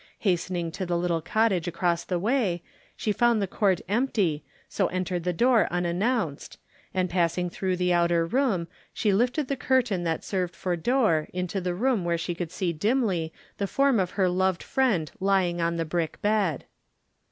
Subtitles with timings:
[0.21, 2.63] Hastening to the little cottage across the way,
[2.95, 6.57] she found the court empty so entered the door unannounced,
[6.91, 11.61] and passing through the outer room she lifted the curtain that served for door into
[11.61, 15.75] the room where she could see dimly the form of her loved friend lying on
[15.75, 16.65] the brick bed.